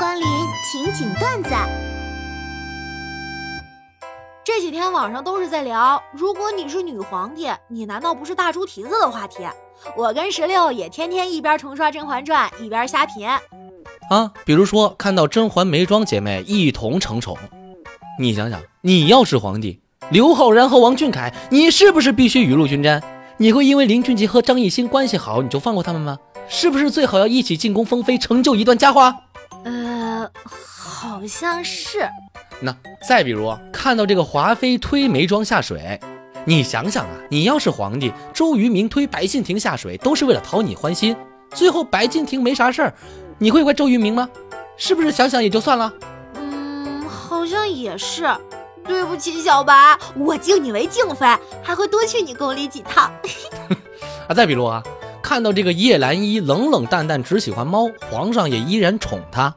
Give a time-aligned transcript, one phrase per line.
[0.00, 0.26] 光临
[0.64, 1.50] 情景段子。
[4.42, 9.42] 这几天网上都是在聊，如果你是女皇帝，你难道不是大猪蹄子的话题？
[9.94, 13.28] 我跟石榴也天天一边重刷《甄嬛传》，一边瞎贫。
[14.08, 17.36] 啊，比如说看到甄嬛、眉庄姐妹一同承宠，
[18.18, 23.02] 你想想，你要是皇帝，刘昊然和王俊凯，你是不是必须雨露均沾？
[23.36, 26.16] 你会因为林俊杰和张艺兴关系好，你就放过他们吗？
[26.48, 29.14] 是不是最好要一起进宫封妃，成就一段佳话？
[30.44, 32.08] 呃，好像是。
[32.60, 32.74] 那
[33.08, 35.98] 再比如看到这个华妃推眉庄下水，
[36.44, 41.16] 你想想啊，你要是皇帝，周渝民推白敬亭下水都是为了讨你欢心，
[41.50, 42.94] 最后白敬亭没啥事儿，
[43.38, 44.28] 你会怪周渝民吗？
[44.76, 45.92] 是不是想想也就算了？
[46.34, 48.26] 嗯，好像也是。
[48.86, 51.26] 对不起，小白，我敬你为敬妃，
[51.62, 53.12] 还会多去你宫里几趟。
[54.26, 54.82] 啊，再比如啊，
[55.22, 59.54] 看到这个叶澜依冷冷淡淡只喜欢猫，皇上也依然宠她。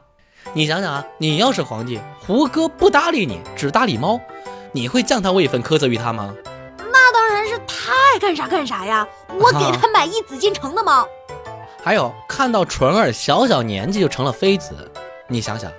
[0.56, 4.20] 你想想啊，你要是皇帝，胡歌不搭理你，只搭理猫，
[4.70, 6.32] 你会降他位分，苛责于他吗？
[6.78, 9.04] 那当然是他爱干啥干啥呀，
[9.36, 11.08] 我给他买一紫禁城的猫。
[11.82, 14.88] 还有看到纯儿小小年纪就成了妃子，
[15.26, 15.72] 你想想，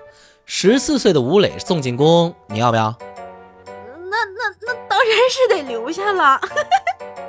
[0.46, 2.94] 十四岁的吴磊送进宫，你要不要？
[3.66, 6.42] 那那那当然是得留下了。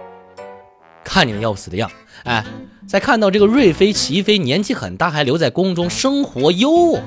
[1.04, 1.88] 看你的要死的样，
[2.24, 2.44] 哎，
[2.88, 7.00] 再看到这个瑞妃、齐妃年纪很大还留在宫中生活优渥。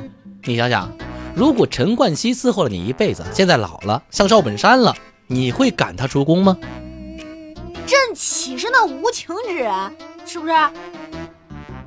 [0.43, 0.91] 你想想，
[1.35, 4.95] 如果陈冠希伺候了你一辈子，现在老了像赵本山了，
[5.27, 6.57] 你会赶他出宫吗？
[7.85, 9.95] 朕岂是那无情之人，
[10.25, 10.53] 是不是？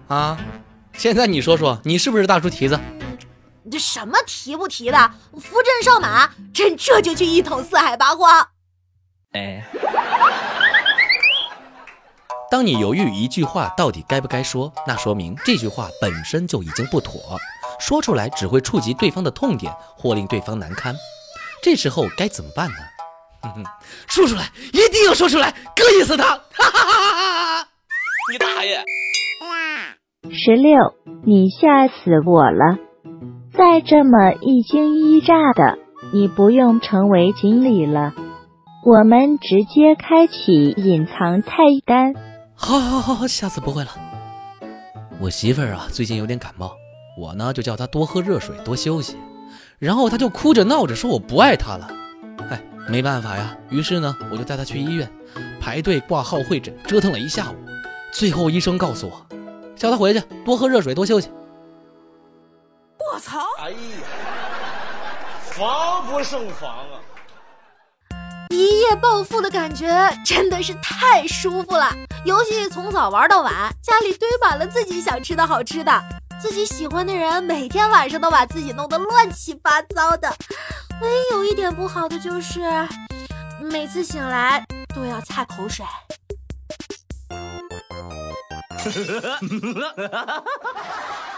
[0.09, 0.39] 啊，
[0.93, 2.79] 现在你说说，你是不是大猪蹄子？
[3.63, 5.11] 你这什么提不提的？
[5.41, 8.49] 扶朕上马，朕这就去一统四海八荒。
[9.33, 9.65] 哎，
[12.51, 17.39] 当你犹豫一句话到底该不该说，那说明这句话本身就已经不妥。
[17.85, 20.95] 说出来只会触及对方的痛点，或令对方难堪。
[21.61, 22.77] 这时候该怎么办呢？
[23.43, 23.65] 哼 哼
[24.07, 26.25] 说出来，一定要说出来，膈应死他！
[26.25, 27.69] 哈哈哈哈哈！
[28.31, 28.85] 你大爷！
[30.31, 32.79] 十六，你吓死我了！
[33.53, 35.79] 再这么一惊一乍的，
[36.13, 38.15] 你不用成为锦鲤了，
[38.87, 41.51] 我们直接开启隐藏菜
[41.85, 42.15] 单。
[42.55, 43.91] 好，好，好，好，下次不会了。
[45.21, 46.71] 我媳妇儿啊，最近有点感冒。
[47.17, 49.17] 我呢就叫他多喝热水，多休息，
[49.79, 51.91] 然后他就哭着闹着说我不爱他了，
[52.51, 55.11] 哎，没办法呀，于是呢我就带他去医院
[55.61, 57.57] 排队挂号会诊，折腾了一下午，
[58.13, 59.27] 最后医生告诉我，
[59.77, 61.31] 叫他回去多喝热水，多休息。
[62.99, 63.41] 我操！
[63.59, 63.77] 哎呀，
[65.51, 67.01] 防不胜防啊！
[68.49, 69.87] 一夜暴富的感觉
[70.25, 73.53] 真的是太舒服了，游戏从早玩到晚，
[73.83, 75.93] 家里堆满了自己想吃的好吃的。
[76.43, 80.29] 自己喜欢的人每天晚上都把自己弄得乱七八糟的，
[81.01, 82.61] 唯一有一点不好的就是，
[83.61, 85.87] 每次醒来都要擦口水。